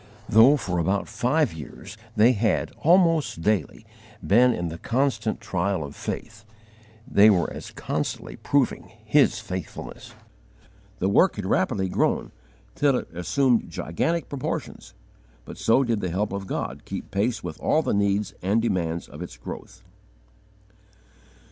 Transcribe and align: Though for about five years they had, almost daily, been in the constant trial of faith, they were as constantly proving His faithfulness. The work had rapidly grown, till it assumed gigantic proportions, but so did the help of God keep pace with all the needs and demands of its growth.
Though 0.27 0.57
for 0.57 0.79
about 0.79 1.07
five 1.07 1.53
years 1.53 1.95
they 2.15 2.31
had, 2.31 2.71
almost 2.81 3.43
daily, 3.43 3.85
been 4.25 4.51
in 4.51 4.69
the 4.69 4.79
constant 4.79 5.39
trial 5.39 5.83
of 5.83 5.95
faith, 5.95 6.43
they 7.07 7.29
were 7.29 7.53
as 7.53 7.69
constantly 7.69 8.35
proving 8.35 8.91
His 9.05 9.37
faithfulness. 9.39 10.15
The 10.97 11.07
work 11.07 11.35
had 11.35 11.45
rapidly 11.45 11.87
grown, 11.87 12.31
till 12.73 12.97
it 12.97 13.15
assumed 13.15 13.69
gigantic 13.69 14.27
proportions, 14.27 14.95
but 15.45 15.59
so 15.59 15.83
did 15.83 16.01
the 16.01 16.09
help 16.09 16.33
of 16.33 16.47
God 16.47 16.83
keep 16.83 17.11
pace 17.11 17.43
with 17.43 17.59
all 17.61 17.83
the 17.83 17.93
needs 17.93 18.33
and 18.41 18.59
demands 18.59 19.07
of 19.07 19.21
its 19.21 19.37
growth. 19.37 19.83